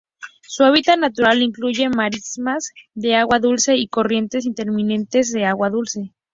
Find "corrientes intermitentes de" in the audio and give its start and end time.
3.87-5.45